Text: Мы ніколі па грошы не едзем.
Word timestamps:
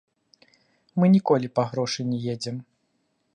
Мы 1.03 1.09
ніколі 1.15 1.47
па 1.59 1.67
грошы 1.73 1.99
не 2.11 2.19
едзем. 2.35 2.57